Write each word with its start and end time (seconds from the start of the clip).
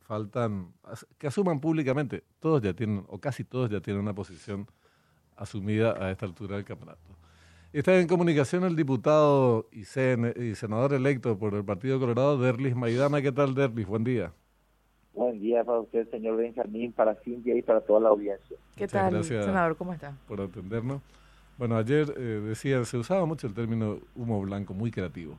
faltan, 0.00 0.72
que 1.18 1.26
asuman 1.26 1.60
públicamente, 1.60 2.24
todos 2.40 2.62
ya 2.62 2.74
tienen, 2.74 3.04
o 3.08 3.18
casi 3.18 3.44
todos 3.44 3.70
ya 3.70 3.80
tienen 3.80 4.02
una 4.02 4.14
posición 4.14 4.66
asumida 5.36 5.92
a 6.02 6.10
esta 6.10 6.26
altura 6.26 6.56
del 6.56 6.64
campeonato. 6.64 7.00
Está 7.72 7.98
en 7.98 8.06
comunicación 8.06 8.62
el 8.62 8.76
diputado 8.76 9.68
y, 9.72 9.84
senador 9.84 10.92
electo 10.92 11.36
por 11.36 11.54
el 11.54 11.64
Partido 11.64 11.98
Colorado, 11.98 12.38
Derlis 12.38 12.76
Maidana. 12.76 13.20
¿Qué 13.20 13.32
tal, 13.32 13.54
Derlis? 13.54 13.86
Buen 13.86 14.04
día. 14.04 14.32
Buen 15.12 15.40
día 15.40 15.64
para 15.64 15.80
usted, 15.80 16.08
señor 16.10 16.36
Benjamín, 16.36 16.92
para 16.92 17.16
Cintia 17.16 17.56
y 17.56 17.62
para 17.62 17.80
toda 17.80 18.00
la 18.00 18.08
audiencia. 18.10 18.56
¿Qué 18.76 18.86
tal, 18.86 19.24
senador? 19.24 19.76
¿Cómo 19.76 19.92
está? 19.92 20.16
Por 20.28 20.40
atendernos. 20.40 21.02
Bueno, 21.56 21.76
ayer 21.76 22.12
eh, 22.16 22.20
decía, 22.20 22.84
se 22.84 22.96
usaba 22.96 23.26
mucho 23.26 23.46
el 23.46 23.54
término 23.54 24.00
humo 24.16 24.40
blanco, 24.40 24.74
muy 24.74 24.90
creativo. 24.90 25.38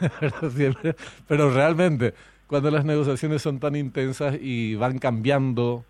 pero, 1.28 1.50
realmente, 1.50 2.12
cuando 2.46 2.70
las 2.70 2.84
negociaciones 2.84 3.42
son 3.42 3.58
tan 3.58 3.76
intensas 3.76 4.36
y 4.40 4.74
van 4.76 4.98
cambiando 4.98 5.84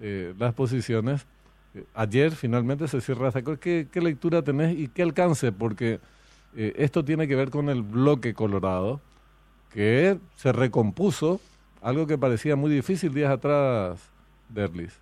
eh, 0.00 0.34
las 0.38 0.54
posiciones, 0.54 1.26
eh, 1.74 1.84
ayer 1.94 2.32
finalmente 2.32 2.88
se 2.88 3.00
cierra 3.00 3.28
esta 3.28 3.42
¿Qué, 3.42 3.88
¿Qué, 3.90 4.00
lectura 4.00 4.42
tenés 4.42 4.78
y 4.78 4.88
qué 4.88 5.02
alcance? 5.02 5.52
Porque 5.52 6.00
esto 6.54 7.02
tiene 7.02 7.26
que 7.26 7.34
ver 7.34 7.48
con 7.48 7.70
el 7.70 7.80
bloque 7.80 8.34
colorado, 8.34 9.00
que 9.72 10.18
se 10.34 10.52
recompuso, 10.52 11.40
algo 11.80 12.06
que 12.06 12.18
parecía 12.18 12.56
muy 12.56 12.70
difícil 12.70 13.14
días 13.14 13.30
atrás, 13.30 14.12
Derlis. 14.50 15.00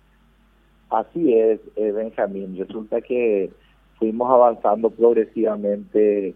Así 0.89 1.33
es, 1.33 1.59
Benjamín. 1.75 2.57
Resulta 2.57 3.01
que 3.01 3.51
fuimos 3.99 4.31
avanzando 4.31 4.89
progresivamente 4.89 6.35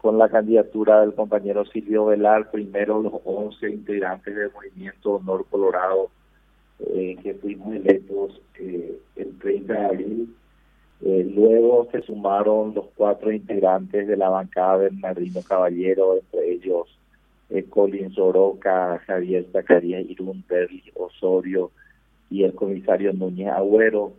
con 0.00 0.16
la 0.16 0.28
candidatura 0.28 1.00
del 1.00 1.14
compañero 1.14 1.64
Silvio 1.66 2.06
Velar, 2.06 2.50
primero 2.50 3.02
los 3.02 3.14
11 3.24 3.68
integrantes 3.68 4.34
del 4.34 4.50
movimiento 4.50 5.12
Honor 5.12 5.44
Colorado, 5.50 6.10
eh, 6.86 7.16
que 7.22 7.34
fuimos 7.34 7.74
electos 7.74 8.40
eh, 8.58 8.98
el 9.16 9.38
30 9.38 9.72
de 9.72 9.84
abril. 9.84 10.36
Eh, 11.02 11.30
luego 11.34 11.88
se 11.92 12.00
sumaron 12.02 12.74
los 12.74 12.86
cuatro 12.94 13.30
integrantes 13.30 14.08
de 14.08 14.16
la 14.16 14.30
bancada 14.30 14.76
Bernardino 14.76 15.42
Caballero, 15.42 16.16
entre 16.16 16.50
ellos 16.50 16.88
Colin 17.68 18.12
Soroca, 18.12 19.02
Javier 19.06 19.44
Zacarías 19.52 20.08
Irún, 20.08 20.44
Berli 20.48 20.84
Osorio 20.94 21.72
y 22.30 22.44
el 22.44 22.54
comisario 22.54 23.12
Núñez 23.12 23.48
Agüero. 23.48 24.12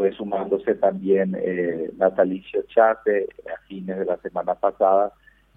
Eh, 0.00 0.08
fue 0.10 0.12
sumándose 0.12 0.74
también 0.76 1.36
eh, 1.38 1.90
Natalicio 1.98 2.62
Chate 2.68 3.28
a 3.46 3.60
fines 3.66 3.98
de 3.98 4.06
la 4.06 4.16
semana 4.18 4.54
pasada 4.54 5.12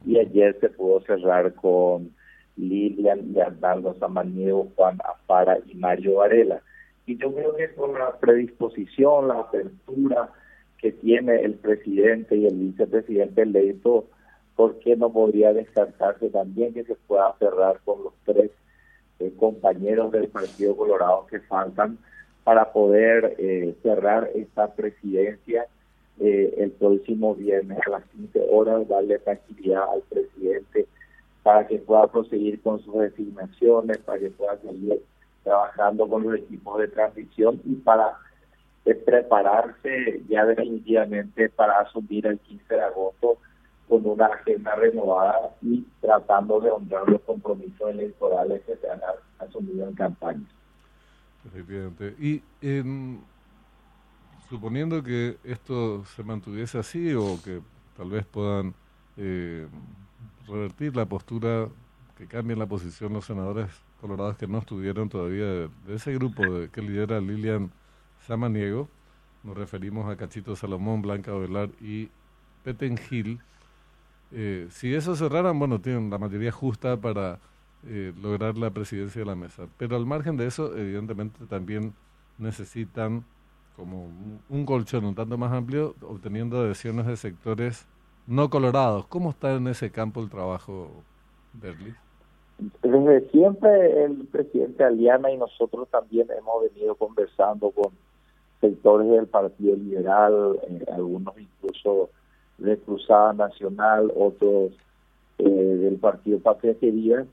y 0.06 0.20
ayer 0.20 0.58
se 0.60 0.70
pudo 0.70 1.00
cerrar 1.02 1.54
con 1.54 2.12
Lilian 2.58 3.32
y 3.34 3.40
Arnaldo 3.40 3.96
Samaniego, 4.00 4.70
Juan 4.76 4.98
Afara 5.04 5.60
y 5.66 5.76
Mario 5.76 6.16
Varela. 6.16 6.62
Y 7.06 7.18
yo 7.18 7.34
creo 7.34 7.56
que 7.56 7.74
con 7.74 7.94
la 7.94 8.18
predisposición, 8.20 9.30
la 9.30 9.40
apertura 9.40 10.30
que 10.78 10.92
tiene 10.92 11.42
el 11.42 11.54
presidente 11.56 12.36
y 12.36 12.46
el 12.46 12.56
vicepresidente 12.56 13.44
electo, 13.44 14.10
¿por 14.58 14.78
qué 14.80 14.98
no 14.98 15.12
podría 15.12 15.54
descartarse 15.54 16.30
también 16.30 16.74
que 16.74 16.84
se 16.84 16.96
pueda 16.96 17.34
cerrar 17.40 17.80
con 17.86 18.04
los 18.04 18.14
tres 18.26 18.52
eh, 19.20 19.32
compañeros 19.38 20.12
del 20.12 20.28
Partido 20.28 20.76
Colorado 20.76 21.28
que 21.28 21.40
faltan? 21.40 21.98
Para 22.44 22.72
poder 22.72 23.36
eh, 23.38 23.76
cerrar 23.82 24.30
esta 24.36 24.74
presidencia 24.74 25.66
eh, 26.20 26.54
el 26.58 26.72
próximo 26.72 27.36
viernes 27.36 27.80
a 27.88 27.92
las 27.92 28.04
15 28.06 28.48
horas, 28.52 28.88
darle 28.88 29.18
tranquilidad 29.20 29.84
al 29.92 30.02
presidente 30.02 30.86
para 31.42 31.68
que 31.68 31.80
pueda 31.80 32.08
proseguir 32.08 32.62
con 32.62 32.80
sus 32.84 32.94
designaciones, 33.00 33.98
para 34.00 34.20
que 34.20 34.30
pueda 34.30 34.58
seguir 34.60 35.02
trabajando 35.44 36.08
con 36.08 36.24
los 36.24 36.36
equipos 36.36 36.80
de 36.80 36.88
transición 36.88 37.62
y 37.66 37.76
para 37.76 38.18
eh, 38.86 38.96
prepararse 38.96 40.22
ya 40.30 40.46
definitivamente 40.46 41.50
para 41.50 41.80
asumir 41.80 42.28
el 42.28 42.40
15 42.40 42.74
de 42.74 42.82
agosto 42.82 43.38
con 43.90 44.06
una 44.06 44.28
agenda 44.28 44.76
renovada 44.76 45.52
y 45.62 45.86
tratando 46.02 46.60
de 46.60 46.70
honrar 46.70 47.10
los 47.10 47.22
compromisos 47.22 47.90
electorales 47.90 48.62
que 48.66 48.76
se 48.78 48.90
han 48.90 49.02
asumido 49.40 49.88
en 49.88 49.96
campaña. 49.96 50.46
Efectivamente. 51.46 52.16
Y 52.20 52.42
suponiendo 54.50 55.04
que 55.04 55.38
esto 55.44 56.06
se 56.16 56.24
mantuviese 56.24 56.78
así 56.78 57.14
o 57.14 57.40
que 57.44 57.62
tal 57.98 58.10
vez 58.10 58.26
puedan 58.26 58.74
eh, 59.18 59.68
revertir 60.48 60.96
la 60.96 61.06
postura, 61.06 61.68
que 62.18 62.28
cambien 62.28 62.60
la 62.60 62.68
posición 62.68 63.14
los 63.14 63.26
senadores 63.26 63.70
colorados 64.00 64.38
que 64.38 64.48
no 64.48 64.60
estuvieron 64.60 65.10
todavía 65.10 65.46
de, 65.46 65.70
ese 65.90 66.14
grupo 66.14 66.44
de, 66.44 66.70
que 66.70 66.82
lidera 66.82 67.20
Lilian 67.20 67.72
Samaniego, 68.28 68.90
nos 69.44 69.58
referimos 69.58 70.10
a 70.10 70.16
Cachito 70.16 70.56
Salomón, 70.56 71.02
Blanca 71.02 71.34
Velar 71.34 71.70
y 71.82 72.10
Peten 72.64 72.98
Gil. 72.98 73.40
Eh, 74.32 74.68
si 74.72 74.94
eso 74.94 75.16
cerraran, 75.16 75.60
bueno, 75.60 75.80
tienen 75.80 76.10
la 76.10 76.18
mayoría 76.18 76.52
justa 76.52 76.98
para 76.98 77.40
eh, 77.88 78.14
lograr 78.22 78.58
la 78.58 78.72
presidencia 78.72 79.22
de 79.22 79.26
la 79.26 79.36
mesa. 79.36 79.68
Pero 79.78 79.96
al 79.96 80.06
margen 80.06 80.38
de 80.38 80.48
eso, 80.48 80.76
evidentemente 80.76 81.46
también 81.46 81.94
necesitan 82.38 83.26
como 83.76 84.10
un 84.50 84.66
colchón 84.66 85.06
un 85.06 85.16
tanto 85.16 85.38
más 85.38 85.52
amplio, 85.52 85.96
obteniendo 86.02 86.60
adhesiones 86.60 87.08
de 87.08 87.18
sectores 87.18 87.88
no 88.28 88.50
colorados. 88.50 89.08
¿Cómo 89.08 89.32
está 89.32 89.56
en 89.56 89.68
ese 89.68 89.92
campo 89.92 90.22
el 90.22 90.30
trabajo, 90.30 90.92
Berli? 91.54 91.94
Desde 92.82 93.30
siempre 93.32 94.06
el 94.06 94.28
presidente 94.28 94.84
Aliana 94.84 95.32
y 95.32 95.38
nosotros 95.38 95.88
también 95.90 96.28
hemos 96.38 96.64
venido 96.72 96.96
conversando 96.96 97.72
con 97.72 97.92
sectores 98.62 99.10
del 99.10 99.28
Partido 99.28 99.76
Liberal, 99.76 100.60
eh, 100.70 100.86
algunos 100.92 101.34
incluso 101.38 102.10
de 102.60 102.78
Cruzada 102.78 103.34
Nacional, 103.34 104.12
otros 104.16 104.72
eh, 105.40 105.50
del 105.50 105.96
Partido 105.98 106.40
Patria 106.40 106.76
Querida, 106.76 107.26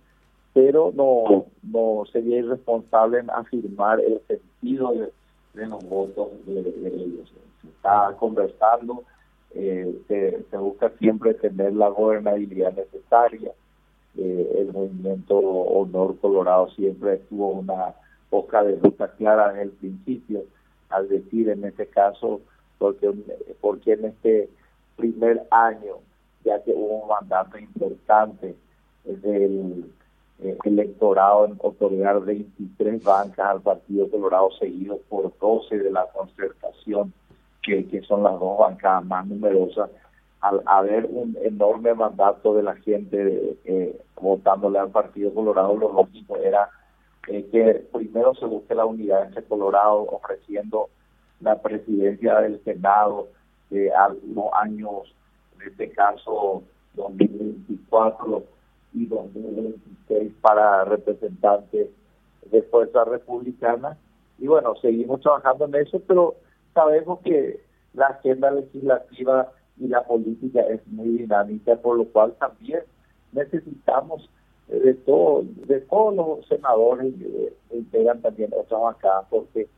pero 0.52 0.92
no, 0.94 1.46
no 1.62 2.04
sería 2.12 2.38
irresponsable 2.38 3.20
en 3.20 3.30
afirmar 3.30 4.00
el 4.00 4.20
sentido 4.26 4.92
de, 5.54 5.66
los 5.66 5.88
votos 5.88 6.28
de, 6.46 6.60
ellos. 6.60 7.32
Se 7.62 7.68
está 7.68 8.14
conversando, 8.18 9.04
eh, 9.54 10.00
se, 10.08 10.56
busca 10.56 10.90
siempre 10.98 11.34
tener 11.34 11.74
la 11.74 11.88
gobernabilidad 11.88 12.74
necesaria. 12.74 13.52
Eh, 14.16 14.56
el 14.58 14.72
movimiento 14.72 15.38
Honor 15.38 16.18
Colorado 16.18 16.68
siempre 16.70 17.18
tuvo 17.28 17.52
una 17.52 17.94
hoja 18.30 18.64
de 18.64 18.76
ruta 18.76 19.08
clara 19.12 19.52
en 19.52 19.60
el 19.60 19.70
principio, 19.70 20.42
al 20.88 21.08
decir 21.08 21.48
en 21.48 21.64
este 21.64 21.86
caso, 21.86 22.40
porque, 22.78 23.12
porque 23.60 23.92
en 23.92 24.06
este 24.06 24.48
primer 24.96 25.46
año, 25.50 25.96
ya 26.44 26.62
que 26.64 26.72
hubo 26.72 27.02
un 27.02 27.08
mandato 27.08 27.58
importante 27.58 28.56
del 29.04 29.84
electorado 30.64 31.46
en 31.46 31.56
otorgar 31.58 32.20
23 32.20 33.02
bancas 33.02 33.46
al 33.46 33.60
Partido 33.60 34.10
Colorado 34.10 34.50
seguido 34.58 34.98
por 35.08 35.32
12 35.38 35.78
de 35.78 35.90
la 35.90 36.06
concertación, 36.06 37.12
que, 37.62 37.86
que 37.86 38.02
son 38.02 38.22
las 38.22 38.38
dos 38.38 38.58
bancas 38.58 39.04
más 39.04 39.26
numerosas, 39.26 39.90
al 40.40 40.62
haber 40.64 41.06
un 41.06 41.36
enorme 41.42 41.94
mandato 41.94 42.54
de 42.54 42.62
la 42.62 42.74
gente 42.76 43.58
eh, 43.64 44.00
votándole 44.20 44.78
al 44.78 44.90
Partido 44.90 45.32
Colorado, 45.34 45.76
lo 45.76 45.92
lógico 45.92 46.36
era 46.36 46.70
eh, 47.28 47.46
que 47.52 47.86
primero 47.92 48.34
se 48.34 48.46
busque 48.46 48.74
la 48.74 48.86
unidad 48.86 49.26
entre 49.26 49.44
Colorado 49.44 50.06
ofreciendo 50.10 50.88
la 51.40 51.60
presidencia 51.60 52.40
del 52.40 52.62
Senado 52.64 53.28
eh, 53.70 53.90
a 53.90 54.08
los 54.08 54.46
años, 54.54 55.14
en 55.56 55.68
este 55.68 55.90
caso 55.90 56.62
2024 56.94 58.42
y 58.92 59.06
2026 59.06 60.32
para 60.40 60.84
representantes 60.84 61.88
de 62.50 62.62
fuerza 62.62 63.04
republicana. 63.04 63.96
Y 64.38 64.46
bueno, 64.46 64.74
seguimos 64.76 65.20
trabajando 65.20 65.66
en 65.66 65.74
eso, 65.76 66.00
pero 66.06 66.36
sabemos 66.74 67.20
que 67.20 67.60
la 67.94 68.06
agenda 68.06 68.50
legislativa 68.50 69.52
y 69.78 69.88
la 69.88 70.02
política 70.04 70.60
es 70.62 70.86
muy 70.88 71.08
dinámica, 71.18 71.76
por 71.76 71.96
lo 71.96 72.04
cual 72.06 72.34
también 72.38 72.82
necesitamos 73.32 74.28
de 74.68 74.94
todo, 74.94 75.44
de 75.66 75.80
todos 75.80 76.14
los 76.14 76.46
senadores 76.46 77.12
que 77.68 77.76
integran 77.76 78.20
también 78.20 78.50
otras 78.56 78.80
bancadas, 78.80 79.26
porque 79.30 79.68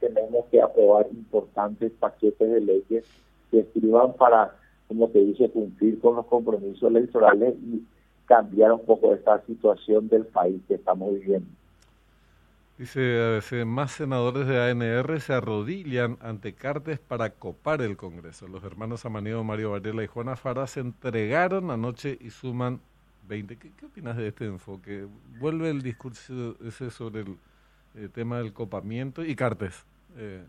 tenemos 0.00 0.46
que 0.46 0.60
aprobar 0.60 1.06
importantes 1.12 1.92
paquetes 1.92 2.50
de 2.50 2.60
leyes 2.60 3.04
que 3.50 3.60
escriban 3.60 4.14
para, 4.14 4.56
como 4.88 5.08
te 5.08 5.20
dice, 5.20 5.50
cumplir 5.50 6.00
con 6.00 6.16
los 6.16 6.26
compromisos 6.26 6.82
electorales 6.90 7.54
y 7.62 7.84
cambiar 8.30 8.70
un 8.70 8.84
poco 8.84 9.12
esta 9.12 9.44
situación 9.44 10.08
del 10.08 10.24
país 10.24 10.62
que 10.68 10.74
estamos 10.74 11.12
viviendo. 11.14 11.48
Dice, 12.78 13.64
más 13.66 13.90
senadores 13.90 14.46
de 14.46 14.70
ANR 14.70 15.20
se 15.20 15.32
arrodillan 15.32 16.16
ante 16.22 16.54
Cartes 16.54 17.00
para 17.00 17.30
copar 17.30 17.82
el 17.82 17.96
Congreso. 17.96 18.46
Los 18.46 18.62
hermanos 18.62 19.04
Amanido, 19.04 19.42
Mario 19.42 19.72
Varela 19.72 20.04
y 20.04 20.06
Juana 20.06 20.36
Fara 20.36 20.68
se 20.68 20.78
entregaron 20.78 21.72
anoche 21.72 22.16
y 22.20 22.30
suman 22.30 22.80
20. 23.28 23.58
¿Qué, 23.58 23.84
opinas 23.84 24.16
de 24.16 24.28
este 24.28 24.46
enfoque? 24.46 25.08
Vuelve 25.40 25.68
el 25.68 25.82
discurso 25.82 26.54
ese 26.64 26.90
sobre 26.90 27.22
el 27.22 27.36
eh, 27.96 28.08
tema 28.14 28.38
del 28.38 28.52
copamiento 28.52 29.24
y 29.24 29.34
Cartes 29.34 29.84
eh, 30.16 30.44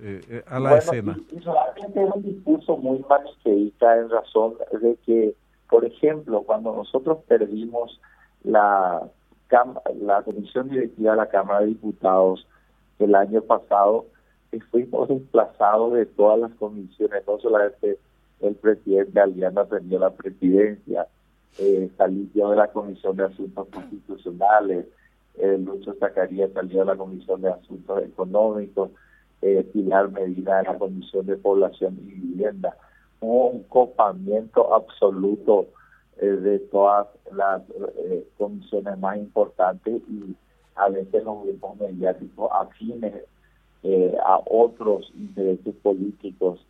eh, 0.00 0.44
a 0.46 0.60
la 0.60 0.78
escena. 0.78 1.18
realmente 1.44 2.04
es 2.04 2.10
un 2.14 2.22
discurso 2.22 2.76
muy 2.76 3.04
maniqueísta 3.08 3.98
en 3.98 4.10
razón 4.10 4.54
de 4.80 4.96
que, 5.04 5.34
por 5.68 5.84
ejemplo, 5.84 6.42
cuando 6.42 6.74
nosotros 6.74 7.18
perdimos 7.26 8.00
la, 8.42 9.02
la 10.00 10.22
comisión 10.22 10.68
directiva 10.68 11.12
de 11.12 11.16
la 11.16 11.28
Cámara 11.28 11.60
de 11.60 11.66
Diputados 11.68 12.46
el 12.98 13.14
año 13.14 13.42
pasado, 13.42 14.06
fuimos 14.70 15.08
desplazados 15.08 15.94
de 15.94 16.06
todas 16.06 16.38
las 16.38 16.52
comisiones, 16.52 17.22
no 17.26 17.38
solamente 17.38 17.98
el 18.40 18.54
presidente 18.54 19.20
Aliana 19.20 19.64
tenía 19.64 19.98
la 19.98 20.10
presidencia, 20.10 21.06
eh, 21.58 21.90
de 21.98 22.56
la 22.56 22.68
Comisión 22.68 23.16
de 23.16 23.24
Asuntos 23.24 23.68
Constitucionales, 23.72 24.86
eh, 25.38 25.58
Lucho 25.58 25.94
Zacarías 25.94 26.50
salió 26.52 26.80
de 26.80 26.86
la 26.86 26.96
Comisión 26.96 27.42
de 27.42 27.50
Asuntos 27.50 28.02
Económicos, 28.02 28.90
eh, 29.40 29.64
Pilar 29.72 30.10
Medina 30.10 30.58
de 30.58 30.62
la 30.64 30.78
Comisión 30.78 31.26
de 31.26 31.36
Población 31.36 31.98
y 32.02 32.10
Vivienda. 32.12 32.76
Un 33.26 33.62
copamiento 33.64 34.74
absoluto 34.74 35.66
eh, 36.18 36.26
de 36.26 36.58
todas 36.58 37.08
las 37.32 37.62
eh, 37.96 38.28
comisiones 38.36 38.98
más 38.98 39.16
importantes 39.16 40.02
y 40.08 40.36
a 40.76 40.88
veces 40.88 41.24
los 41.24 41.42
grupos 41.44 41.76
mediáticos 41.78 42.50
afines 42.52 43.14
a 44.24 44.40
otros 44.46 45.12
intereses 45.14 45.74
políticos 45.82 46.66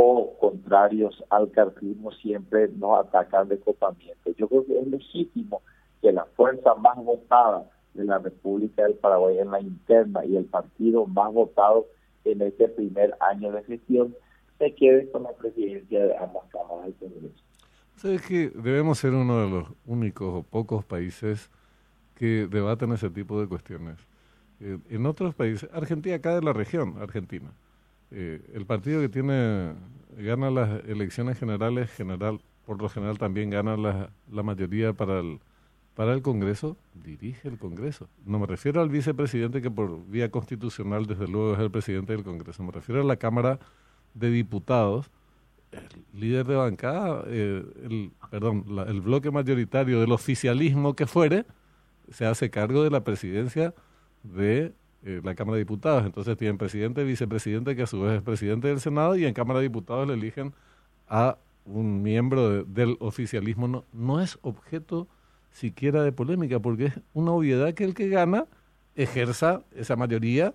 o 0.00 0.32
contrarios 0.38 1.24
al 1.28 1.50
cartismo 1.50 2.12
siempre 2.12 2.68
nos 2.68 3.00
atacan 3.00 3.48
de 3.48 3.58
copamiento. 3.58 4.30
Yo 4.36 4.46
creo 4.46 4.64
que 4.64 4.78
es 4.78 4.86
legítimo 4.86 5.62
que 6.00 6.12
la 6.12 6.24
fuerza 6.36 6.74
más 6.76 6.96
votada 6.98 7.64
de 7.94 8.04
la 8.04 8.18
República 8.18 8.84
del 8.84 8.94
Paraguay 8.94 9.38
en 9.38 9.50
la 9.50 9.60
interna 9.60 10.24
y 10.24 10.36
el 10.36 10.44
partido 10.44 11.06
más 11.06 11.32
votado 11.32 11.86
en 12.24 12.42
este 12.42 12.68
primer 12.68 13.16
año 13.20 13.50
de 13.50 13.64
gestión 13.64 14.14
se 14.58 14.74
quede 14.74 15.10
con 15.10 15.22
la 15.22 15.32
presidencia 15.32 16.06
de 16.06 16.16
ambas 16.16 16.44
cámaras 16.50 16.86
del 16.86 16.94
Congreso. 16.94 17.44
Sabes 17.96 18.22
que 18.22 18.50
debemos 18.50 18.98
ser 18.98 19.12
uno 19.12 19.40
de 19.44 19.50
los 19.50 19.68
únicos 19.86 20.32
o 20.32 20.42
pocos 20.42 20.84
países 20.84 21.50
que 22.14 22.46
debaten 22.48 22.92
ese 22.92 23.10
tipo 23.10 23.40
de 23.40 23.46
cuestiones. 23.46 23.98
Eh, 24.60 24.78
en 24.90 25.06
otros 25.06 25.34
países, 25.34 25.68
Argentina, 25.72 26.16
acá 26.16 26.34
de 26.34 26.42
la 26.42 26.52
región, 26.52 26.96
Argentina, 27.00 27.52
eh, 28.10 28.40
el 28.54 28.66
partido 28.66 29.00
que 29.00 29.08
tiene 29.08 29.74
gana 30.16 30.50
las 30.50 30.84
elecciones 30.84 31.38
generales, 31.38 31.90
general 31.90 32.40
por 32.64 32.80
lo 32.82 32.88
general 32.88 33.18
también 33.18 33.50
gana 33.50 33.76
la, 33.76 34.10
la 34.30 34.42
mayoría 34.42 34.92
para 34.92 35.20
el, 35.20 35.38
para 35.94 36.12
el 36.12 36.22
Congreso, 36.22 36.76
dirige 36.94 37.48
el 37.48 37.58
Congreso. 37.58 38.08
No 38.26 38.38
me 38.38 38.46
refiero 38.46 38.80
al 38.80 38.90
vicepresidente 38.90 39.62
que 39.62 39.70
por 39.70 40.04
vía 40.06 40.30
constitucional 40.30 41.06
desde 41.06 41.28
luego 41.28 41.54
es 41.54 41.60
el 41.60 41.70
presidente 41.70 42.12
del 42.12 42.24
Congreso, 42.24 42.62
me 42.62 42.72
refiero 42.72 43.00
a 43.00 43.04
la 43.04 43.16
Cámara 43.16 43.58
de 44.18 44.30
Diputados, 44.30 45.10
el 45.72 46.20
líder 46.20 46.46
de 46.46 46.56
bancada, 46.56 47.24
eh, 47.26 47.64
el, 47.84 48.10
perdón, 48.30 48.64
el 48.88 49.00
bloque 49.00 49.30
mayoritario 49.30 50.00
del 50.00 50.12
oficialismo 50.12 50.94
que 50.94 51.06
fuere, 51.06 51.44
se 52.10 52.24
hace 52.24 52.50
cargo 52.50 52.82
de 52.84 52.90
la 52.90 53.04
presidencia 53.04 53.74
de 54.22 54.72
eh, 55.04 55.20
la 55.22 55.34
Cámara 55.34 55.56
de 55.56 55.60
Diputados. 55.60 56.04
Entonces 56.06 56.36
tienen 56.36 56.58
presidente, 56.58 57.04
vicepresidente, 57.04 57.76
que 57.76 57.82
a 57.82 57.86
su 57.86 58.00
vez 58.00 58.14
es 58.14 58.22
presidente 58.22 58.68
del 58.68 58.80
Senado, 58.80 59.16
y 59.16 59.26
en 59.26 59.34
Cámara 59.34 59.60
de 59.60 59.64
Diputados 59.64 60.08
le 60.08 60.14
eligen 60.14 60.54
a 61.08 61.38
un 61.64 62.02
miembro 62.02 62.64
del 62.64 62.96
oficialismo. 63.00 63.68
No, 63.68 63.84
no 63.92 64.20
es 64.20 64.38
objeto 64.42 65.06
siquiera 65.50 66.02
de 66.02 66.12
polémica, 66.12 66.60
porque 66.60 66.86
es 66.86 67.00
una 67.12 67.32
obviedad 67.32 67.74
que 67.74 67.84
el 67.84 67.94
que 67.94 68.08
gana 68.08 68.46
ejerza 68.96 69.62
esa 69.76 69.96
mayoría 69.96 70.54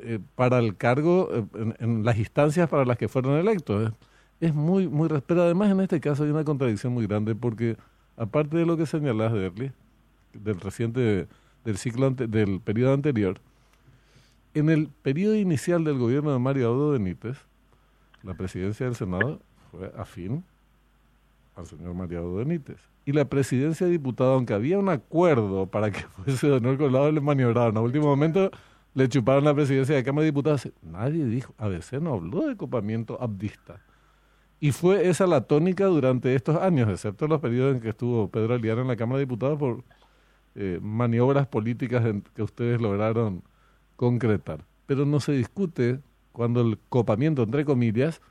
eh, 0.00 0.18
para 0.34 0.58
el 0.58 0.76
cargo 0.76 1.28
eh, 1.32 1.74
en, 1.78 2.04
las 2.04 2.18
instancias 2.18 2.68
para 2.68 2.84
las 2.84 2.98
que 2.98 3.08
fueron 3.08 3.38
electos. 3.38 3.92
Es, 4.40 4.54
muy, 4.54 4.88
muy... 4.88 5.08
Pero 5.26 5.42
además 5.42 5.70
en 5.70 5.80
este 5.80 6.00
caso 6.00 6.24
hay 6.24 6.30
una 6.30 6.44
contradicción 6.44 6.92
muy 6.92 7.06
grande, 7.06 7.34
porque 7.34 7.76
aparte 8.16 8.56
de 8.56 8.66
lo 8.66 8.76
que 8.76 8.86
señalás, 8.86 9.32
Derli, 9.32 9.72
del 10.32 10.60
reciente 10.60 11.28
del 11.64 11.78
ciclo 11.78 12.10
del 12.10 12.60
periodo 12.60 12.92
anterior, 12.92 13.40
en 14.52 14.70
el 14.70 14.88
periodo 14.88 15.34
inicial 15.34 15.84
del 15.84 15.98
gobierno 15.98 16.32
de 16.32 16.38
Mario 16.38 16.68
Audo 16.68 16.90
Benítez, 16.90 17.38
la 18.22 18.34
presidencia 18.34 18.86
del 18.86 18.94
Senado 18.94 19.40
fue 19.70 19.92
afín 19.96 20.44
al 21.56 21.66
señor 21.66 21.94
Mario 21.94 22.20
Audo 22.20 22.36
Benítez. 22.36 22.78
Y 23.06 23.12
la 23.12 23.26
presidencia 23.26 23.86
de 23.86 23.92
diputados, 23.92 24.34
aunque 24.34 24.54
había 24.54 24.78
un 24.78 24.88
acuerdo 24.88 25.66
para 25.66 25.90
que 25.90 26.00
fuese 26.24 26.46
de 26.46 26.52
honor 26.54 26.80
lado 26.90 27.10
le 27.10 27.20
maniobraron. 27.20 27.76
A 27.76 27.80
último 27.80 28.06
momento 28.06 28.50
le 28.94 29.08
chuparon 29.08 29.44
la 29.44 29.54
presidencia 29.54 29.94
de 29.94 30.04
Cámara 30.04 30.22
de 30.22 30.30
Diputados. 30.30 30.70
Nadie 30.82 31.24
dijo, 31.24 31.54
a 31.58 31.68
veces 31.68 32.00
no 32.00 32.14
habló 32.14 32.46
de 32.46 32.56
copamiento 32.56 33.20
abdista. 33.20 33.80
Y 34.60 34.72
fue 34.72 35.08
esa 35.08 35.26
la 35.26 35.42
tónica 35.42 35.86
durante 35.86 36.34
estos 36.34 36.56
años, 36.56 36.88
excepto 36.88 37.26
los 37.26 37.40
periodos 37.40 37.74
en 37.74 37.80
que 37.80 37.90
estuvo 37.90 38.28
Pedro 38.28 38.54
Aliana 38.54 38.82
en 38.82 38.88
la 38.88 38.96
Cámara 38.96 39.18
de 39.18 39.24
Diputados 39.26 39.58
por 39.58 39.84
eh, 40.54 40.78
maniobras 40.80 41.46
políticas 41.46 42.04
que 42.34 42.42
ustedes 42.42 42.80
lograron 42.80 43.42
concretar. 43.96 44.60
Pero 44.86 45.04
no 45.04 45.20
se 45.20 45.32
discute 45.32 46.00
cuando 46.32 46.60
el 46.60 46.78
copamiento, 46.88 47.42
entre 47.42 47.64
comillas, 47.64 48.22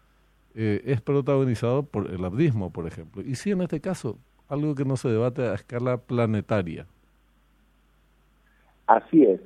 eh, 0.55 0.81
es 0.85 1.01
protagonizado 1.01 1.83
por 1.83 2.09
el 2.09 2.23
abdismo, 2.23 2.71
por 2.71 2.87
ejemplo. 2.87 3.21
Y 3.21 3.35
sí, 3.35 3.51
en 3.51 3.61
este 3.61 3.81
caso, 3.81 4.17
algo 4.47 4.75
que 4.75 4.85
no 4.85 4.97
se 4.97 5.09
debate 5.09 5.43
a 5.43 5.55
escala 5.55 5.97
planetaria. 5.97 6.87
Así 8.87 9.23
es. 9.23 9.41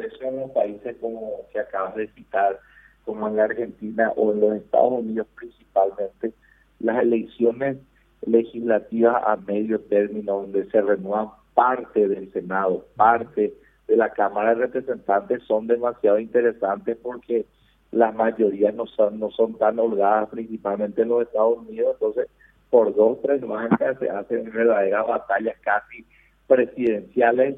Eso 0.00 0.24
en 0.24 0.40
los 0.40 0.50
países 0.50 0.96
como 1.00 1.46
que 1.52 1.60
acabas 1.60 1.94
de 1.96 2.08
citar, 2.08 2.58
como 3.04 3.28
en 3.28 3.36
la 3.36 3.44
Argentina 3.44 4.12
o 4.16 4.32
en 4.32 4.40
los 4.40 4.56
Estados 4.56 4.92
Unidos 4.92 5.26
principalmente, 5.36 6.32
las 6.78 7.02
elecciones 7.02 7.78
legislativas 8.22 9.22
a 9.26 9.36
medio 9.36 9.80
término 9.80 10.42
donde 10.42 10.68
se 10.70 10.80
renuevan 10.80 11.28
parte 11.54 12.08
del 12.08 12.32
Senado, 12.32 12.86
parte 12.96 13.54
de 13.88 13.96
la 13.96 14.10
Cámara 14.10 14.50
de 14.50 14.66
Representantes 14.66 15.42
son 15.44 15.66
demasiado 15.66 16.18
interesantes 16.18 16.96
porque 17.02 17.46
las 17.90 18.14
mayorías 18.14 18.74
no 18.74 18.86
son 18.86 19.18
no 19.18 19.30
son 19.30 19.54
tan 19.58 19.78
holgadas, 19.78 20.28
principalmente 20.28 21.02
en 21.02 21.08
los 21.08 21.22
Estados 21.22 21.58
Unidos, 21.58 21.94
entonces 21.94 22.28
por 22.70 22.94
dos 22.94 23.20
tres 23.22 23.40
bancas 23.40 23.98
se 24.00 24.08
hacen 24.08 24.50
verdaderas 24.52 25.06
batallas 25.06 25.56
casi 25.60 26.06
presidenciales 26.46 27.56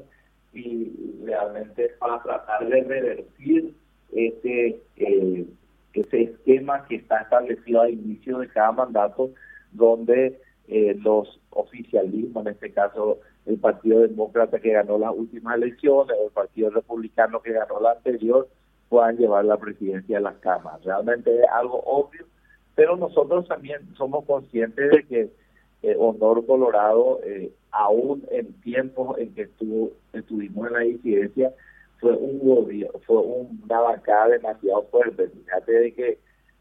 y 0.53 1.21
realmente 1.23 1.89
para 1.99 2.21
tratar 2.21 2.67
de 2.67 2.83
revertir 2.83 3.73
ese 4.11 4.79
eh, 4.97 5.45
ese 5.93 6.21
esquema 6.23 6.85
que 6.87 6.95
está 6.95 7.21
establecido 7.21 7.81
al 7.81 7.91
inicio 7.91 8.39
de 8.39 8.47
cada 8.49 8.71
mandato 8.71 9.31
donde 9.71 10.39
eh, 10.67 10.95
los 11.01 11.39
oficialismos, 11.51 12.45
en 12.45 12.53
este 12.53 12.71
caso 12.71 13.19
el 13.45 13.57
Partido 13.57 14.01
Demócrata 14.01 14.59
que 14.59 14.71
ganó 14.71 14.97
las 14.97 15.11
últimas 15.13 15.57
elecciones 15.57 16.15
o 16.19 16.27
el 16.27 16.31
Partido 16.31 16.69
Republicano 16.69 17.41
que 17.41 17.51
ganó 17.51 17.79
la 17.79 17.91
anterior, 17.91 18.47
puedan 18.89 19.17
llevar 19.17 19.45
la 19.45 19.57
presidencia 19.57 20.17
de 20.17 20.23
las 20.23 20.35
cámaras. 20.35 20.83
Realmente 20.83 21.35
es 21.35 21.45
algo 21.51 21.81
obvio, 21.85 22.25
pero 22.75 22.95
nosotros 22.95 23.47
también 23.47 23.81
somos 23.95 24.25
conscientes 24.25 24.91
de 24.91 25.03
que 25.03 25.29
eh, 25.83 25.95
Honor 25.99 26.45
Colorado, 26.45 27.19
eh, 27.25 27.51
aún 27.73 28.23
en 28.31 28.53
tiempos 28.61 29.17
en 29.17 29.33
que 29.33 29.43
estuvo, 29.43 29.91
estuvimos 30.13 30.67
en 30.67 30.73
la 30.73 30.79
disidencia, 30.79 31.53
fue 31.99 32.13
un 32.13 32.39
gobierno, 32.39 32.99
fue 33.05 33.17
una 33.17 33.79
bancada 33.79 34.29
demasiado 34.29 34.83
fuerte. 34.91 35.27
Fíjate 35.29 35.71
de 35.71 35.93
que 35.93 36.19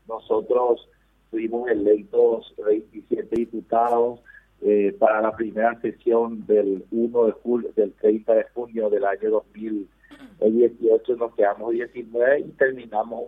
nosotros 0.08 0.88
fuimos 1.30 1.68
electos 1.70 2.54
27 2.64 3.36
diputados 3.36 4.20
eh, 4.62 4.94
para 4.98 5.20
la 5.20 5.34
primera 5.34 5.78
sesión 5.80 6.46
del 6.46 6.84
1 6.90 7.26
de 7.26 7.32
julio, 7.32 7.70
del 7.74 7.92
30 7.94 8.34
de 8.34 8.44
junio 8.54 8.90
del 8.90 9.04
año 9.04 9.30
2018 9.30 11.16
nos 11.16 11.34
quedamos 11.34 11.72
19 11.72 12.40
y 12.40 12.48
terminamos 12.52 13.24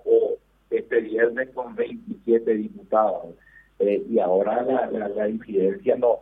este 0.71 1.01
viernes 1.01 1.51
con 1.51 1.75
27 1.75 2.55
diputados. 2.55 3.35
Eh, 3.81 4.05
y 4.09 4.21
ahora 4.21 4.63
la, 4.63 5.09
la, 5.09 5.29
incidencia 5.29 5.97
no, 5.97 6.21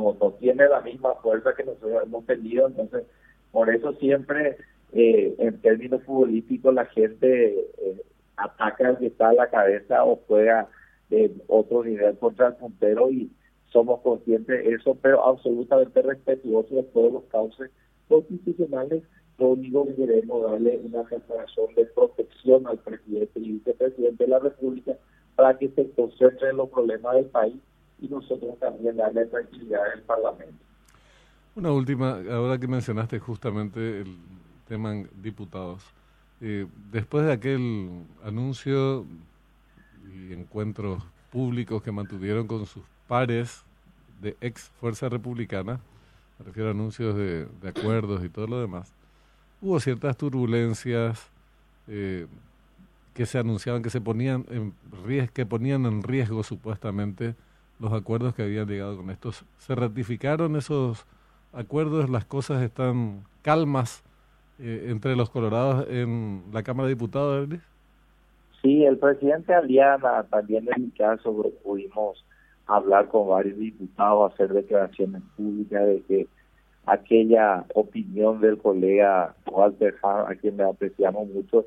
no, 0.00 0.16
no 0.20 0.32
tiene 0.32 0.68
la 0.68 0.80
misma 0.80 1.14
fuerza 1.16 1.54
que 1.56 1.64
nosotros 1.64 2.02
hemos 2.04 2.26
tenido, 2.26 2.66
entonces 2.66 3.04
por 3.50 3.72
eso 3.74 3.92
siempre 3.94 4.56
eh, 4.92 5.34
en 5.38 5.60
términos 5.60 6.02
futbolísticos 6.04 6.74
la 6.74 6.86
gente 6.86 7.66
ataca 8.36 8.88
al 8.88 8.98
que 8.98 9.06
está 9.06 9.30
a 9.30 9.34
la 9.34 9.48
cabeza 9.48 10.04
o 10.04 10.20
juega 10.26 10.68
en 11.10 11.42
otro 11.48 11.84
nivel 11.84 12.16
contra 12.18 12.48
el 12.48 12.54
puntero 12.54 13.10
y 13.10 13.30
somos 13.72 14.00
conscientes 14.00 14.64
de 14.64 14.74
eso, 14.74 14.96
pero 15.00 15.24
absolutamente 15.24 16.02
respetuosos 16.02 16.70
de 16.70 16.82
todos 16.84 17.12
los 17.12 17.24
cauces 17.24 17.70
constitucionales. 18.08 19.02
Lo 19.38 19.50
único 19.50 19.86
que 19.86 19.94
queremos 19.94 20.50
darle 20.50 20.78
una 20.84 21.02
declaración 21.04 21.74
de 21.74 21.86
protección 21.86 22.66
al 22.66 22.78
presidente 22.78 23.40
y 23.40 23.52
vicepresidente 23.52 24.24
de 24.24 24.30
la 24.30 24.38
República 24.38 24.92
para 25.36 25.56
que 25.56 25.68
se 25.70 25.90
concentren 25.92 26.50
en 26.50 26.56
los 26.58 26.68
problemas 26.68 27.14
del 27.14 27.26
país 27.26 27.56
y 28.02 28.08
nosotros 28.08 28.58
también 28.58 28.96
darle 28.96 29.26
tranquilidad 29.26 29.80
al 29.94 30.02
Parlamento. 30.02 30.58
Una 31.54 31.70
última, 31.70 32.18
ahora 32.30 32.58
que 32.58 32.66
mencionaste 32.66 33.18
justamente 33.20 34.00
el 34.00 34.16
tema 34.66 34.94
diputados. 35.22 35.84
Eh, 36.40 36.66
después 36.90 37.24
de 37.24 37.32
aquel 37.32 38.04
anuncio 38.24 39.06
y 40.12 40.32
encuentros 40.32 41.04
públicos 41.30 41.82
que 41.82 41.92
mantuvieron 41.92 42.48
con 42.48 42.66
sus 42.66 42.82
pares 43.06 43.64
de 44.20 44.36
ex 44.40 44.62
Fuerza 44.80 45.08
Republicana, 45.08 45.78
me 46.38 46.46
refiero 46.46 46.70
a 46.70 46.72
anuncios 46.72 47.14
de, 47.16 47.46
acuerdos 47.64 48.24
y 48.24 48.28
todo 48.28 48.48
lo 48.48 48.60
demás, 48.60 48.92
hubo 49.60 49.78
ciertas 49.78 50.16
turbulencias 50.16 51.30
eh, 51.86 52.26
que 53.14 53.26
se 53.26 53.38
anunciaban, 53.38 53.82
que 53.82 53.90
se 53.90 54.00
ponían 54.00 54.44
en 54.48 54.74
riesgo, 55.04 55.32
que 55.32 55.46
ponían 55.46 55.86
en 55.86 56.02
riesgo 56.02 56.42
supuestamente 56.42 57.36
los 57.78 57.92
acuerdos 57.92 58.34
que 58.34 58.42
habían 58.42 58.68
llegado 58.68 58.96
con 58.96 59.10
estos. 59.10 59.44
¿Se 59.58 59.74
ratificaron 59.74 60.56
esos 60.56 61.06
acuerdos? 61.52 62.08
¿Las 62.10 62.24
cosas 62.24 62.62
están 62.62 63.24
calmas 63.42 64.04
eh, 64.58 64.86
entre 64.90 65.16
los 65.16 65.30
colorados 65.30 65.86
en 65.88 66.44
la 66.52 66.62
Cámara 66.62 66.88
de 66.88 66.94
Diputados, 66.94 67.48
Sí, 68.60 68.84
el 68.84 68.96
presidente 68.96 69.52
Aliana, 69.52 70.22
también 70.30 70.68
en 70.76 70.84
mi 70.84 70.90
caso, 70.92 71.34
pudimos 71.64 72.24
hablar 72.66 73.08
con 73.08 73.28
varios 73.28 73.58
diputados, 73.58 74.32
hacer 74.32 74.52
declaraciones 74.52 75.20
públicas 75.36 75.84
de 75.84 76.02
que 76.02 76.26
aquella 76.86 77.64
opinión 77.74 78.40
del 78.40 78.58
colega 78.58 79.34
Walter 79.50 79.96
Hahn, 80.02 80.30
a 80.30 80.36
quien 80.36 80.56
le 80.56 80.64
apreciamos 80.64 81.28
mucho, 81.28 81.66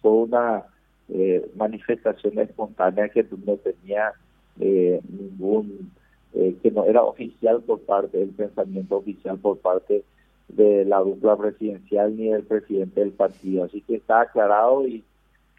fue 0.00 0.12
una 0.12 0.62
eh, 1.08 1.50
manifestación 1.56 2.38
espontánea 2.38 3.08
que 3.08 3.26
no 3.44 3.56
tenía 3.56 4.12
eh, 4.60 5.00
ningún, 5.08 5.92
eh, 6.34 6.56
que 6.62 6.70
no 6.70 6.84
era 6.84 7.02
oficial 7.02 7.62
por 7.62 7.80
parte 7.80 8.18
del 8.18 8.30
pensamiento 8.30 8.96
oficial 8.96 9.38
por 9.38 9.58
parte 9.58 10.04
de 10.48 10.84
la 10.84 11.00
dupla 11.00 11.36
presidencial 11.36 12.16
ni 12.16 12.28
del 12.28 12.44
presidente 12.44 13.00
del 13.00 13.12
partido. 13.12 13.64
Así 13.64 13.80
que 13.82 13.96
está 13.96 14.22
aclarado 14.22 14.86
y 14.86 15.04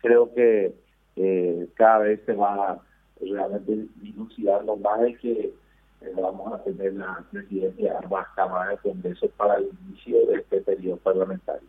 creo 0.01 0.33
que 0.33 0.73
eh, 1.15 1.67
cada 1.75 1.99
vez 1.99 2.21
se 2.25 2.33
va 2.33 2.81
realmente 3.19 3.87
dilucidando 4.01 4.75
más 4.77 5.01
de 5.01 5.15
que 5.15 5.53
eh, 6.01 6.11
vamos 6.15 6.53
a 6.53 6.63
tener 6.63 6.93
la 6.93 7.23
presidencia 7.31 7.91
de 7.91 7.97
ambas 8.05 8.27
de 8.69 8.77
Congreso 8.77 9.27
para 9.29 9.55
el 9.55 9.69
inicio 9.87 10.27
de 10.27 10.35
este 10.35 10.61
periodo 10.61 10.97
parlamentario. 10.97 11.67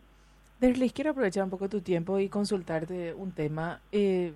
Derlis, 0.59 0.93
quiero 0.93 1.11
aprovechar 1.11 1.45
un 1.45 1.49
poco 1.49 1.69
tu 1.69 1.81
tiempo 1.81 2.19
y 2.19 2.29
consultarte 2.29 3.13
un 3.13 3.31
tema. 3.31 3.79
Eh, 3.91 4.33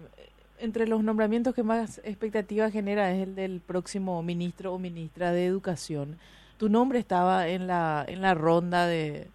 entre 0.64 0.88
los 0.88 1.04
nombramientos 1.04 1.54
que 1.54 1.62
más 1.62 2.00
expectativa 2.06 2.72
genera 2.72 3.12
es 3.12 3.28
el 3.28 3.36
del 3.36 3.60
próximo 3.60 4.24
ministro 4.24 4.74
o 4.74 4.80
ministra 4.80 5.34
de 5.34 5.46
Educación. 5.46 6.18
Tu 6.58 6.70
nombre 6.70 7.00
estaba 7.00 7.50
en 7.50 7.68
la, 7.68 8.06
en 8.08 8.22
la 8.22 8.34
ronda 8.34 8.88
de, 8.88 9.28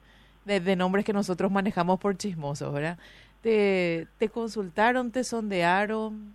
de 0.47 0.76
nombres 0.76 1.04
que 1.04 1.12
nosotros 1.12 1.50
manejamos 1.50 2.00
por 2.00 2.16
chismosos, 2.16 2.73
¿verdad? 2.73 2.97
¿Te, 3.42 4.06
te 4.16 4.30
consultaron, 4.30 5.11
te 5.11 5.23
sondearon? 5.23 6.32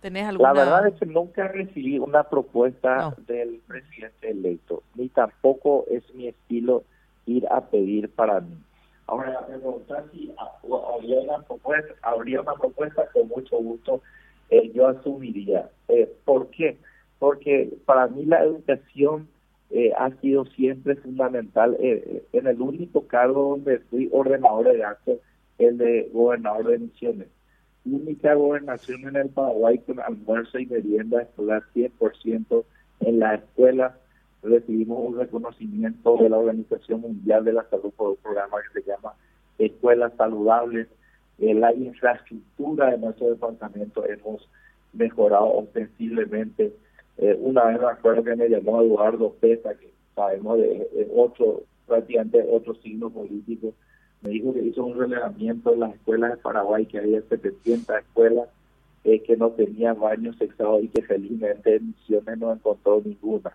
¿Tenés 0.00 0.28
alguna... 0.28 0.54
La 0.54 0.64
verdad 0.64 0.86
es 0.86 0.94
que 0.94 1.06
nunca 1.06 1.48
recibí 1.48 1.98
una 1.98 2.22
propuesta 2.22 3.12
del 3.26 3.60
presidente 3.66 4.30
electo, 4.30 4.84
ni 4.94 5.08
tampoco 5.08 5.84
es 5.90 6.02
mi 6.14 6.28
estilo 6.28 6.84
ir 7.26 7.44
a 7.48 7.60
pedir 7.60 8.08
para 8.08 8.40
mí. 8.40 8.54
Ahora, 9.06 9.46
preguntar 9.46 10.04
si 10.12 10.34
habría 10.38 11.20
una 11.20 11.42
propuesta, 11.42 11.94
habría 12.02 12.40
una 12.40 12.54
propuesta 12.54 13.06
con 13.12 13.28
mucho 13.28 13.56
gusto, 13.58 14.02
eh, 14.50 14.70
yo 14.72 14.88
asumiría. 14.88 15.70
Eh, 15.88 16.10
¿Por 16.24 16.48
qué? 16.50 16.78
Porque 17.18 17.76
para 17.84 18.06
mí 18.06 18.24
la 18.24 18.42
educación 18.42 19.28
eh, 19.70 19.92
ha 19.98 20.10
sido 20.20 20.46
siempre 20.46 20.96
fundamental. 20.96 21.76
en 21.80 22.46
el 22.46 22.60
único 22.60 23.06
cargo 23.06 23.50
donde 23.50 23.78
fui 23.90 24.08
ordenador 24.12 24.68
de 24.68 24.78
gastos 24.78 25.18
el 25.58 25.78
de 25.78 26.10
gobernador 26.12 26.68
de 26.68 26.78
Misiones. 26.78 27.28
Única 27.84 28.34
gobernación 28.34 29.06
en 29.08 29.16
el 29.16 29.28
Paraguay 29.28 29.78
con 29.78 30.00
almuerzo 30.00 30.58
y 30.58 30.66
merienda 30.66 31.22
escolar 31.22 31.62
100% 31.74 32.64
en 33.00 33.18
la 33.18 33.34
escuela. 33.34 33.98
Recibimos 34.44 34.98
un 35.00 35.18
reconocimiento 35.18 36.16
de 36.18 36.28
la 36.28 36.38
Organización 36.38 37.00
Mundial 37.00 37.44
de 37.44 37.54
la 37.54 37.68
Salud 37.70 37.92
por 37.96 38.10
un 38.10 38.16
programa 38.16 38.58
que 38.62 38.80
se 38.80 38.86
llama 38.86 39.14
Escuelas 39.58 40.12
Saludables. 40.16 40.88
En 41.38 41.60
la 41.60 41.74
infraestructura 41.74 42.90
de 42.90 42.98
nuestro 42.98 43.30
departamento 43.30 44.04
hemos 44.06 44.48
mejorado 44.92 45.52
ostensiblemente. 45.58 46.72
Eh, 47.16 47.38
una 47.40 47.64
vez 47.64 47.80
me 47.80 47.86
acuerdo 47.86 48.22
que 48.22 48.36
me 48.36 48.48
llamó 48.48 48.82
Eduardo 48.82 49.34
Pesa, 49.40 49.74
que 49.74 49.90
sabemos 50.14 50.58
de, 50.58 50.68
de 50.68 51.10
otro, 51.16 51.62
prácticamente 51.86 52.46
otro 52.50 52.74
signo 52.76 53.10
político, 53.10 53.72
me 54.24 54.30
dijo 54.30 54.54
que 54.54 54.60
hizo 54.60 54.84
un 54.84 54.98
relevamiento 54.98 55.74
en 55.74 55.80
las 55.80 55.94
escuelas 55.94 56.30
de 56.32 56.36
Paraguay, 56.38 56.86
que 56.86 56.98
había 56.98 57.20
700 57.22 57.96
escuelas 57.96 58.48
eh, 59.04 59.20
que 59.22 59.36
no 59.36 59.50
tenían 59.50 60.00
baños 60.00 60.36
sexados 60.38 60.82
y 60.82 60.88
que 60.88 61.02
felizmente 61.02 61.76
en 61.76 61.88
Misiones 61.88 62.38
no 62.38 62.52
encontró 62.52 63.02
ninguna. 63.04 63.52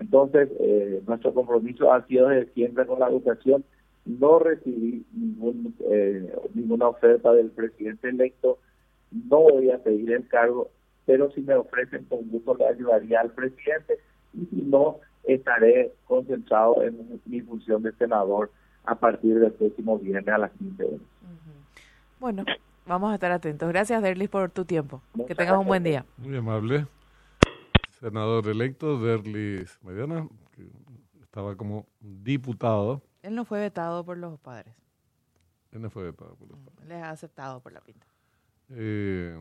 Entonces, 0.00 0.48
eh, 0.60 1.02
nuestro 1.06 1.34
compromiso 1.34 1.92
ha 1.92 2.06
sido 2.06 2.28
desde 2.28 2.52
siempre 2.52 2.86
con 2.86 3.00
la 3.00 3.08
educación. 3.08 3.64
No 4.04 4.38
recibí 4.38 5.04
ningún, 5.12 5.74
eh, 5.90 6.32
ninguna 6.54 6.88
oferta 6.88 7.32
del 7.32 7.50
presidente 7.50 8.08
electo, 8.08 8.58
no 9.10 9.40
voy 9.40 9.70
a 9.70 9.78
pedir 9.78 10.12
el 10.12 10.26
cargo, 10.28 10.70
pero 11.06 11.30
si 11.32 11.40
me 11.40 11.54
ofrecen 11.54 12.04
con 12.04 12.28
gusto 12.30 12.54
le 12.56 12.66
ayudaría 12.66 13.20
al 13.20 13.32
presidente 13.32 13.98
y 14.34 14.46
si 14.46 14.62
no, 14.62 14.98
estaré 15.24 15.92
concentrado 16.06 16.82
en 16.82 17.20
mi 17.26 17.40
función 17.40 17.82
de 17.82 17.92
senador 17.92 18.50
a 18.84 18.94
partir 18.94 19.38
del 19.38 19.52
próximo 19.52 19.98
viernes 19.98 20.28
a 20.28 20.38
las 20.38 20.50
15 20.52 20.84
horas. 20.84 21.00
Bueno, 22.20 22.44
vamos 22.86 23.12
a 23.12 23.14
estar 23.14 23.30
atentos. 23.30 23.68
Gracias, 23.68 24.02
Derlis, 24.02 24.28
por 24.28 24.50
tu 24.50 24.64
tiempo. 24.64 25.02
que 25.26 25.34
tengas 25.34 25.58
un 25.58 25.66
buen 25.66 25.82
día. 25.82 26.04
Muy 26.16 26.36
amable. 26.36 26.86
Senador 28.00 28.46
electo, 28.48 29.00
Derlis 29.00 29.78
Mediana, 29.82 30.28
que 30.52 30.70
estaba 31.20 31.56
como 31.56 31.86
diputado. 32.00 33.02
Él 33.22 33.34
no 33.34 33.44
fue 33.44 33.60
vetado 33.60 34.04
por 34.04 34.16
los 34.16 34.38
padres. 34.38 34.74
Él 35.72 35.82
no 35.82 35.90
fue 35.90 36.04
vetado 36.04 36.36
por 36.36 36.48
los 36.48 36.58
padres. 36.60 36.88
Les 36.88 37.02
ha 37.02 37.10
aceptado 37.10 37.60
por 37.60 37.72
la 37.72 37.80
pinta. 37.80 38.06
Eh, 38.70 39.36